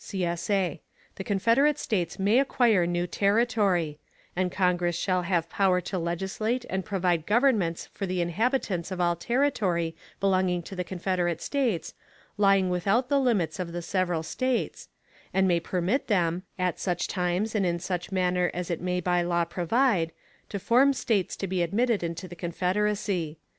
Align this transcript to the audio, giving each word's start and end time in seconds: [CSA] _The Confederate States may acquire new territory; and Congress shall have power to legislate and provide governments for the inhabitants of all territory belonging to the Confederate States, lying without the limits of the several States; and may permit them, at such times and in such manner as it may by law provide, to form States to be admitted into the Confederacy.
[CSA] 0.03 0.79
_The 1.15 1.23
Confederate 1.23 1.77
States 1.77 2.17
may 2.17 2.39
acquire 2.39 2.87
new 2.87 3.05
territory; 3.05 3.99
and 4.35 4.51
Congress 4.51 4.95
shall 4.97 5.21
have 5.21 5.47
power 5.47 5.79
to 5.81 5.99
legislate 5.99 6.65
and 6.71 6.83
provide 6.83 7.27
governments 7.27 7.85
for 7.93 8.07
the 8.07 8.19
inhabitants 8.19 8.89
of 8.89 8.99
all 8.99 9.15
territory 9.15 9.95
belonging 10.19 10.63
to 10.63 10.75
the 10.75 10.83
Confederate 10.83 11.39
States, 11.39 11.93
lying 12.35 12.71
without 12.71 13.09
the 13.09 13.19
limits 13.19 13.59
of 13.59 13.73
the 13.73 13.83
several 13.83 14.23
States; 14.23 14.89
and 15.35 15.47
may 15.47 15.59
permit 15.59 16.07
them, 16.07 16.41
at 16.57 16.79
such 16.79 17.07
times 17.07 17.53
and 17.53 17.63
in 17.63 17.77
such 17.77 18.11
manner 18.11 18.49
as 18.55 18.71
it 18.71 18.81
may 18.81 19.01
by 19.01 19.21
law 19.21 19.45
provide, 19.45 20.13
to 20.49 20.57
form 20.57 20.93
States 20.93 21.35
to 21.35 21.45
be 21.45 21.61
admitted 21.61 22.01
into 22.01 22.27
the 22.27 22.35
Confederacy. 22.35 23.37